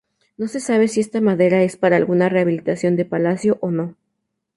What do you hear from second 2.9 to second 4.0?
de palacio o no.